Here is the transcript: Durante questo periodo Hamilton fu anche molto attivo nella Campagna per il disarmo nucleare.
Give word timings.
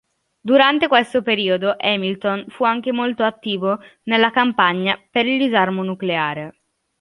Durante 0.41 0.87
questo 0.87 1.21
periodo 1.21 1.75
Hamilton 1.77 2.45
fu 2.49 2.63
anche 2.63 2.91
molto 2.91 3.21
attivo 3.21 3.77
nella 4.05 4.31
Campagna 4.31 4.99
per 5.11 5.27
il 5.27 5.37
disarmo 5.37 5.83
nucleare. 5.83 6.57